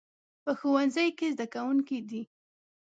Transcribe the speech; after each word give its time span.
په 0.43 0.51
ښوونځي 0.59 1.07
کې 1.17 1.27
زده 1.33 1.45
کوونکي 1.53 1.97
دي 2.09 2.21